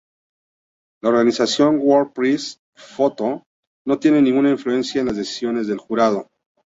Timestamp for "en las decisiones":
4.99-5.67